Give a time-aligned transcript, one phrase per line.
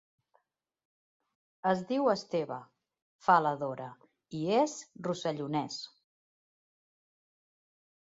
[1.71, 2.57] Es diu Esteve
[3.27, 3.93] —fa la Dora—,
[4.41, 4.77] i és
[5.11, 5.81] rossellonès.